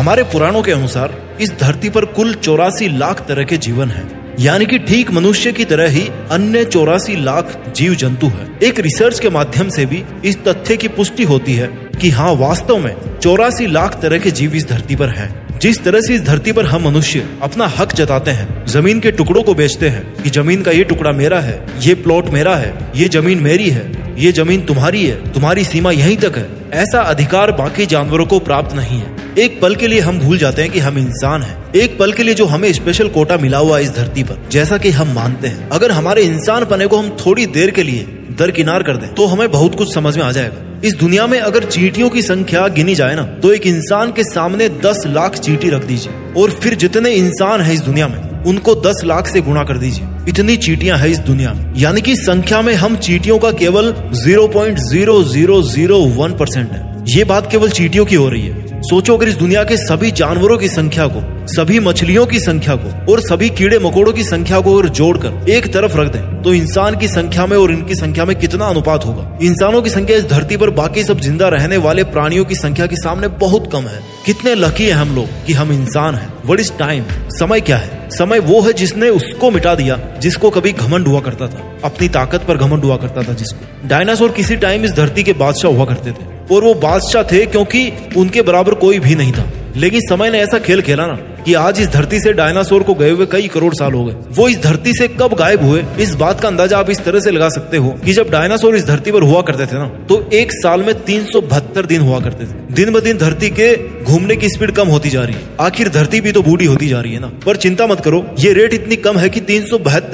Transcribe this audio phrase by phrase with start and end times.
[0.00, 4.04] हमारे पुराणों के अनुसार इस धरती पर कुल चौरासी लाख तरह के जीवन है।
[4.40, 9.20] यानी कि ठीक मनुष्य की तरह ही अन्य चौरासी लाख जीव जंतु है। एक रिसर्च
[9.20, 11.66] के माध्यम से भी इस तथ्य की पुष्टि होती है
[12.00, 16.00] कि हाँ वास्तव में चौरासी लाख तरह के जीव इस धरती पर है। जिस तरह
[16.00, 19.88] से इस धरती पर हम मनुष्य अपना हक जताते हैं, ज़मीन के टुकड़ों को बेचते
[19.88, 23.70] हैं कि ज़मीन का ये टुकड़ा मेरा है, ये प्लॉट मेरा है, ये ज़मीन मेरी
[23.70, 28.38] है, ये ज़मीन तुम्हारी है, तुम्हारी सीमा यहीं तक है। ऐसा अधिकार बाकी जानवरों को
[28.38, 31.72] प्राप्त नहीं है। एक पल के लिए हम भूल जाते हैं कि हम इंसान हैं।
[31.72, 34.90] एक पल के लिए जो हमें स्पेशल कोटा मिला हुआ इस धरती पर, जैसा कि
[34.90, 38.02] हम मानते हैं। अगर हमारे इंसान पने को हम थोड़ी देर के लिए
[38.38, 41.64] दरकिनार कर दें तो हमें बहुत कुछ समझ में आ जाएगा। इस दुनिया में अगर
[41.64, 45.84] चीटियों की संख्या गिनी जाए ना तो एक इंसान के सामने दस लाख चीटी रख
[45.84, 49.78] दीजिए। और फिर जितने इंसान है इस दुनिया में, उनको दस लाख से गुणा कर
[49.78, 53.94] दीजिए। इतनी चीटियाँ है इस दुनिया में। यानी कि संख्या में हम चीटियों का केवल
[54.14, 58.46] zero point zero zero zero one percent है। ये बात केवल चीटियों की हो रही
[58.46, 62.74] है। सोचो अगर इस दुनिया के सभी जानवरों की संख्या को, सभी मछलियों की संख्या
[62.76, 66.54] को, और सभी कीड़े मकोड़ों की संख्या को अगर जोड़कर एक तरफ़ रख दें तो
[66.54, 69.38] इंसान की संख्या में और इनकी संख्या में कितना अनुपात होगा?
[69.42, 72.96] इंसानों की संख्या इस धरती पर बाकी सब ज़िंदा रहने वाले प्राणियों की संख्या के
[72.96, 76.72] सामने बहुत कम है। कितने लकी है हम लोग की हम इंसान है। वट इज़
[76.78, 77.99] टाइम समय क्या है?
[78.10, 82.40] समय वो है जिसने उसको मिटा दिया, जिसको कभी घमंड हुआ करता था। अपनी ताकत
[82.48, 86.12] पर घमंड हुआ करता था जिसको। डायनासोर किसी टाइम इस धरती के बादशाह हुआ करते
[86.12, 89.44] थे। और वो बादशाह थे क्योंकि उनके बराबर कोई भी नहीं था।
[89.76, 93.10] लेकिन समय ने ऐसा खेल खेला ना। कि आज इस धरती से डायनासोर को गए
[93.10, 95.82] हुए कई करोड़ साल हो गए। वो इस धरती से कब गायब हुए?
[96.00, 98.84] इस बात का अंदाज़ा आप इस तरह से लगा सकते हो कि जब डायनासोर इस
[98.86, 102.20] धरती पर हुआ करते थे ना तो एक साल में तीन सौ बहत्तर दिन हुआ
[102.20, 103.68] करते थे। दिन ब दिन धरती के
[104.04, 107.00] घूमने की स्पीड कम होती जा रही है। आखिर धरती भी तो बूढ़ी होती जा
[107.00, 109.66] रही है ना। पर चिंता मत करो, ये रेट इतनी कम है कि तीन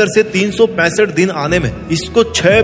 [0.09, 2.61] से तीन सौ पैंसठ दिन आने में इसको छह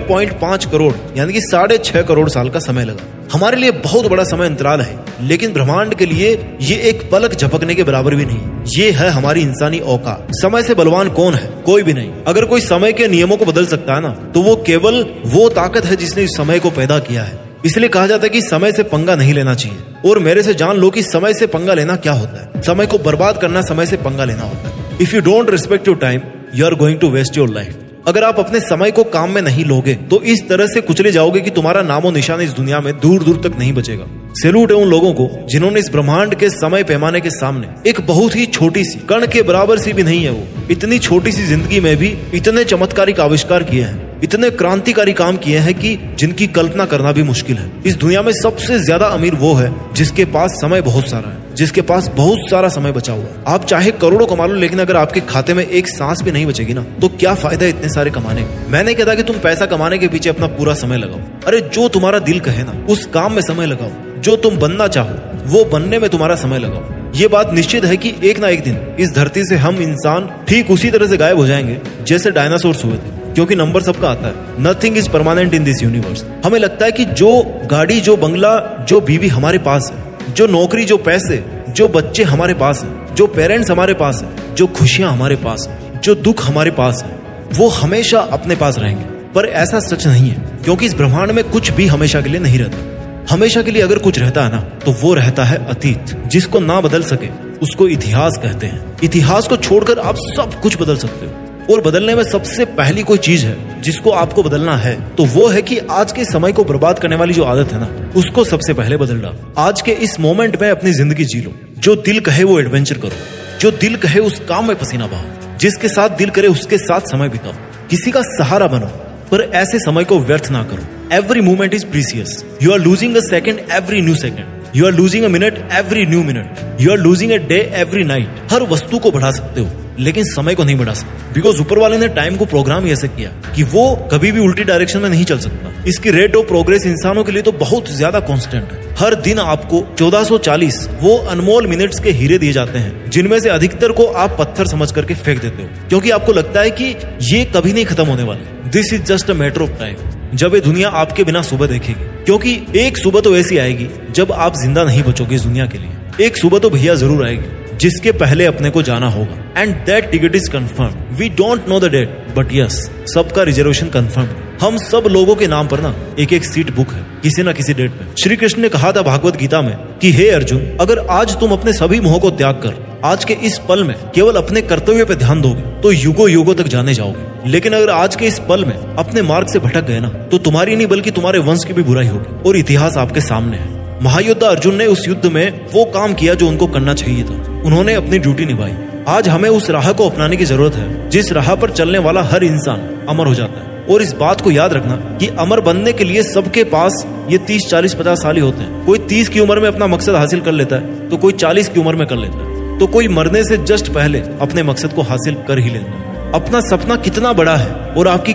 [0.67, 4.47] करोड़, यानी कि साढ़े छह करोड़ साल का समय लगा। हमारे लिए बहुत बड़ा समय
[4.47, 6.30] अंतराल है, लेकिन ब्रह्मांड के लिए
[6.61, 10.74] ये एक पलक झपकने के बराबर भी नहीं। ये है हमारी इंसानी औकात। समय से
[10.74, 11.47] बलवान कौन है?
[11.62, 14.56] कोई भी नहीं। अगर कोई समय के नियमों को बदल सकता है ना तो वो
[14.66, 18.29] केवल वो ताकत है जिसने इस समय को पैदा किया है। इसलिए कहा जाता है
[18.29, 21.46] कि समय से पंगा नहीं लेना चाहिए। और मेरे से जान लो कि समय से
[21.46, 24.98] पंगा लेना क्या होता है। समय को बर्बाद करना, समय से पंगा लेना होता है।
[25.02, 26.20] If you don't respect your time
[26.55, 29.64] you are going to waste your life अगर आप अपने समय को काम में नहीं
[29.64, 33.23] लोगे तो इस तरह से कुचले जाओगे कि तुम्हारा नामो निशान इस दुनिया में दूर
[33.24, 37.20] दूर तक नहीं बचेगा। सैल्यूट है उन लोगों को, जिन्होंने इस ब्रह्मांड के समय पैमाने
[37.20, 40.46] के सामने एक बहुत ही छोटी सी, कण के बराबर सी भी नहीं है वो,
[40.70, 45.58] इतनी छोटी सी ज़िंदगी में भी इतने चमत्कारिक आविष्कार किए हैं, इतने क्रांतिकारी काम किए
[45.58, 49.55] हैं कि जिनकी कल्पना करना भी मुश्किल है। इस दुनिया में सबसे ज़्यादा अमीर वो
[49.55, 53.64] है, जिसके पास समय बहुत सारा है। जिसके पास बहुत सारा समय बचा हुआ आप
[53.64, 56.83] चाहे करोड़ों कमा लो, लेकिन अगर आपके खाते में एक सांस भी नहीं बचेगी ना
[56.83, 58.67] तो क्या फ़ायदा इतने सारे कमाने का?
[58.68, 62.18] मैंने कहता कि तुम पैसा कमाने के पीछे अपना पूरा समय लगाओ। अरे, जो तुम्हारा
[62.18, 65.11] दिल कहे ना, उस काम में समय लगाओ। जो तुम बनना चाहो,
[65.45, 68.96] वो बनने में तुम्हारा समय लगाओ। ये बात निश्चित है कि एक ना एक दिन
[69.01, 72.95] इस धरती से हम इंसान ठीक उसी तरह से गायब हो जाएँगे, जैसे डायनासोर हुए
[72.95, 76.92] थे। क्योंकि नंबर सबका आता है। Nothing is permanent in this universe हमें लगता है
[76.92, 81.88] कि जो गाड़ी, जो बंगला, जो बीवी हमारे पास है जो नौकरी, जो पैसे, जो
[81.88, 86.14] बच्चे हमारे पास है, जो पेरेंट्स हमारे पास है, जो खुशियाँ हमारे पास है, जो
[86.14, 87.18] दुख हमारे पास है,
[87.55, 91.72] वो हमेशा अपने पास रहेंगे। पर ऐसा सच नहीं है, क्योंकि इस ब्रह्मांड में कुछ
[91.72, 92.88] भी हमेशा के लिए नहीं रहता।
[93.30, 96.80] हमेशा के लिए अगर कुछ रहता है ना तो वो रहता है अतीत। जिसको ना
[96.80, 97.28] बदल सके,
[97.62, 101.33] उसको इतिहास कहते हैं। इतिहास को छोड़कर आप सब कुछ बदल सकते हो।
[101.70, 105.62] और बदलने में सबसे पहली कोई चीज़ है जिसको आपको बदलना है तो वो है
[105.62, 108.96] कि आज के समय को बर्बाद करने वाली जो आदत है ना, उसको सबसे पहले
[108.96, 112.98] बदलना आज के इस मोमेंट में अपनी ज़िंदगी जी लो। जो दिल कहे वो एडवेंचर
[112.98, 117.11] करो। जो दिल कहे उस काम में पसीना बहाओ। जिसके साथ दिल करे उसके साथ
[117.11, 117.52] समय बिताओ।
[117.90, 118.86] किसी का सहारा बनो,
[119.30, 123.20] पर ऐसे समय को व्यर्थ ना करो। Every moment is precious you are losing a
[123.20, 127.33] second every new second you are losing a minute every new minute you are losing
[127.33, 129.70] a day every night हर वस्तु को बढ़ा सकते हो।
[130.00, 133.31] लेकिन समय को नहीं बढ़ा सकते। बिकॉज़ ऊपर वाले ने टाइम को प्रोग्राम ऐसे किया
[133.55, 137.25] कि वो कभी भी उल्टी डायरेक्शन में नहीं चल सकता। इसकी रेट ऑफ़ प्रोग्रेस इंसानों
[137.25, 142.11] के लिए तो बहुत ज़्यादा कांस्टेंट है। हर दिन आपको 1440 वो अनमोल मिनट्स के
[142.11, 145.69] हीरे दिए जाते हैं, जिनमें से अधिकतर को आप पत्थर समझ करके फेंक देते हो।
[145.88, 146.94] क्योंकि आपको लगता है कि
[147.32, 150.61] ये कभी नहीं खत्म होने वाले। This is just a matter of time जब ये
[150.61, 155.02] दुनिया आपके बिना सुबह देखेगी। क्योंकि एक सुबह तो ऐसी आएगी जब आप ज़िंदा नहीं
[155.02, 158.82] बचोगे इस दुनिया के लिए। एक सुबह तो भैया ज़रूर आएगी। जिसके पहले अपने को
[158.82, 163.43] जाना होगा। And that ticket is confirm we don't know the date but yes सबका
[163.43, 164.29] रिजर्वेशन कंफर्म
[164.62, 167.75] हम सब लोगों के नाम पर ना एक एक सीट बुक है, किसी ना किसी
[167.75, 171.37] डेट पे। श्री कृष्ण ने कहा था भागवत गीता में कि, हे अर्जुन, अगर आज
[171.40, 175.05] तुम अपने सभी मोह को त्याग कर, आज के इस पल में केवल अपने कर्तव्य
[175.05, 178.64] पे ध्यान दोगे तो युगो युगो तक जाने जाओगे। लेकिन अगर आज के इस पल
[178.64, 181.82] में अपने मार्ग से भटक गए ना तो तुम्हारी नहीं, बल्कि तुम्हारे वंश की भी
[181.82, 186.14] बुराई होगी, और इतिहास आपके सामने है। महायोद्धा अर्जुन ने उस युद्ध में वो काम
[186.14, 188.73] किया जो उनको करना चाहिए था। उन्होंने अपनी ड्यूटी निभाई।
[189.09, 192.44] आज हमें उस राह को अपनाने की ज़रूरत है, जिस राह पर चलने वाला हर
[192.44, 196.05] इंसान अमर हो जाता है। और इस बात को याद रखना कि अमर बनने के
[196.05, 199.61] लिए सबके पास ये तीस, चालीस, पचास साल ही होते हैं। कोई तीस की उम्र
[199.61, 202.38] में अपना मकसद हासिल कर लेता है तो कोई चालीस की उम्र में कर लेता
[202.38, 206.32] है। तो कोई मरने से जस्ट पहले अपने मकसद को हासिल कर ही लेता है।
[206.35, 208.32] अपना सपना कितना बड़ा है, और आपकी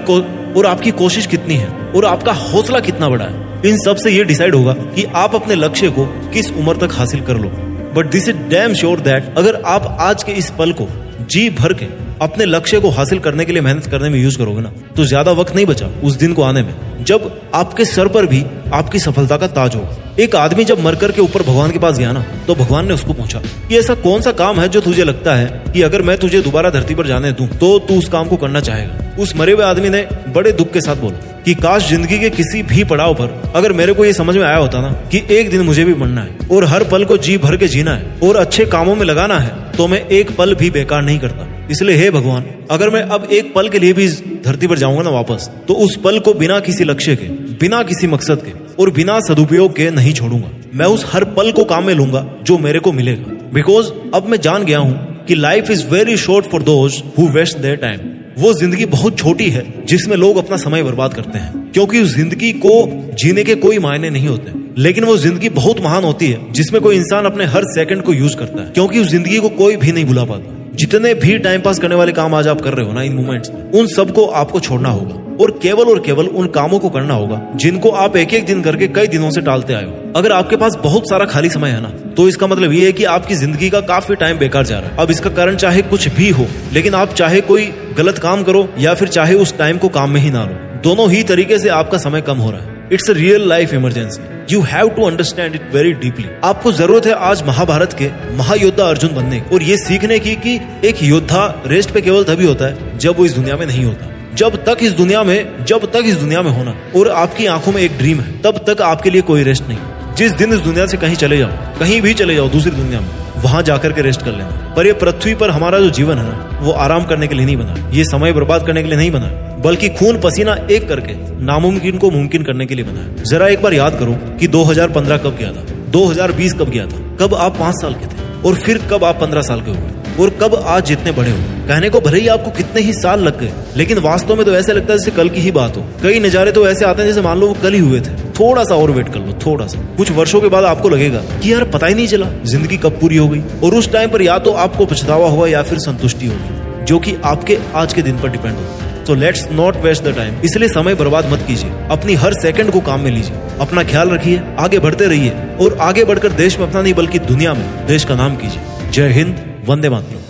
[0.53, 4.55] और आपकी कोशिश कितनी है, और आपका हौसला कितना बड़ा है, इन सबसे ये डिसाइड
[4.55, 7.51] होगा कि आप अपने लक्ष्य को किस उम्र तक हासिल कर लो
[7.95, 10.87] but this is damn sure that अगर आप आज के इस पल को
[11.29, 11.85] जी भर के
[12.21, 15.31] अपने लक्ष्य को हासिल करने के लिए मेहनत करने में यूज़ करोगे ना तो ज़्यादा
[15.31, 18.43] वक्त नहीं बचा उस दिन को आने में। जब आपके सर पर भी
[18.73, 22.11] आपकी सफलता का ताज होगा। एक आदमी जब मरकर के ऊपर भगवान के पास गया
[22.11, 23.39] ना तो भगवान ने उसको पूछा
[23.69, 26.69] कि ऐसा कौन सा काम है जो तुझे लगता है कि अगर मैं तुझे दोबारा
[26.69, 29.15] धरती पर जाने दूँ तो तू उस काम को करना चाहेगा?
[29.19, 32.61] उस मरे हुए आदमी ने बड़े दुख के साथ बोला कि काश ज़िंदगी के किसी
[32.65, 35.61] भी पड़ाव पर अगर मेरे को ये समझ में आया होता ना कि एक दिन
[35.61, 38.65] मुझे भी मरना है और हर पल को जी भर के जीना है और अच्छे
[38.67, 42.43] कामों में लगाना है तो मैं एक पल भी बेकार नहीं करता। इसलिए हे भगवान,
[42.71, 44.07] अगर मैं अब एक पल के लिए भी
[44.45, 48.07] धरती पर जाऊँगा ना वापस तो उस पल को बिना किसी लक्ष्य के, बिना किसी
[48.07, 51.93] मकसद के और बिना सदुपयोग के नहीं छोड़ूँगा। मैं उस हर पल को काम में
[51.93, 56.17] लूँगा जो मेरे को मिलेगा। बिकॉज़ अब मैं जान गया हूँ कि life is very
[56.19, 57.99] short for those who waste their time
[58.37, 62.51] वो ज़िंदगी बहुत छोटी है, जिसमें लोग अपना समय बर्बाद करते हैं। क्योंकि उस ज़िंदगी
[62.51, 66.81] को जीने के कोई मायने नहीं होते। लेकिन वो ज़िंदगी बहुत महान होती है, जिसमें
[66.81, 69.91] कोई इंसान अपने हर सेकंड को यूज़ करता है। क्योंकि उस ज़िंदगी को कोई भी
[69.91, 72.93] नहीं भुला पाता। जितने भी टाइम पास करने वाले काम आज आप कर रहे हो
[72.93, 76.89] ना, इन मोमेंट्स उन सबको आपको छोड़ना होगा। और केवल और केवल उन कामों को
[76.89, 80.31] करना होगा, जिनको आप एक एक दिन करके कई दिनों से टालते आए हो। अगर
[80.31, 83.35] आपके पास बहुत सारा खाली समय है ना तो इसका मतलब ये है कि आपकी
[83.35, 86.47] ज़िंदगी का काफ़ी टाइम बेकार जा रहा है। अब इसका कारण चाहे कुछ भी हो,
[86.73, 87.65] लेकिन आप चाहे कोई
[87.97, 91.09] गलत काम करो या फिर चाहे उस टाइम को काम में ही ना लो। दोनों
[91.11, 94.89] ही तरीके से आपका समय कम हो रहा है। It's real life emergency you have
[94.89, 99.63] to understand it very deeply आपको ज़रूरत है आज महाभारत के महायोद्धा अर्जुन बनने और
[99.63, 103.33] ये सीखने की कि एक योद्धा रेस्ट पे केवल तभी होता है जब वो इस
[103.33, 106.75] दुनिया में नहीं होता। जब तक इस दुनिया में, जब तक इस दुनिया में होना,
[106.95, 109.77] और आपकी आँखों में एक ड्रीम है, तब तक आपके लिए कोई रेस्ट नहीं।
[110.15, 111.49] जिस दिन इस दुनिया से कहीं चले जाओ,
[111.79, 113.07] कहीं भी चले जाओ, दूसरी दुनिया में,
[113.37, 116.59] वहाँ जाकर के रेस्ट कर लेना। पर ये पृथ्वी पर हमारा जो जीवन है ना,
[116.61, 119.27] वो आराम करने के लिए नहीं बना। ये समय बर्बाद करने के लिए नहीं बना,
[119.61, 123.73] बल्कि खून पसीना एक करके, नामुमकिन को मुमकिन करने के लिए बनाया जरा एक बार
[123.73, 127.93] याद करो कि 2015 कब गया था 2020 कब गया था, कब आप पाँच साल
[127.93, 131.31] के थे, और फिर कब आप पंद्रह साल के हुए और कब आज जितने बड़े
[131.31, 131.37] हो।
[131.67, 134.73] कहने को भले ही आपको कितने ही साल लग गए, लेकिन वास्तव में तो ऐसे
[134.73, 137.21] लगता है जैसे कल की ही बात हो। कई नजारे तो ऐसे आते हैं जैसे
[137.21, 139.79] मान लो वो कल ही हुए थे। थोड़ा सा और वेट कर लो, थोड़ा सा।
[139.97, 143.17] कुछ वर्षों के बाद आपको लगेगा कि यार पता ही नहीं चला, ज़िंदगी कब पूरी
[143.17, 146.85] हो गई। और उस टाइम पर या तो आपको पछतावा हुआ या फिर संतुष्टि होगी,
[146.85, 150.39] जो कि आपके आज के दिन पर डिपेंड होगा। तो let's not waste the time
[150.41, 154.41] इसलिए समय बर्बाद मत कीजिए। अपनी हर सेकंड को काम में लीजिए। अपना ख्याल रखिए,
[154.59, 155.31] आगे बढ़ते रहिए।
[155.61, 159.09] और आगे बढ़कर देश में अपना नहीं, बल्कि दुनिया में, देश का नाम कीजिए। जय
[159.09, 160.23] हिंद वंदे मातरम।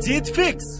[0.00, 0.73] जीत फिक्स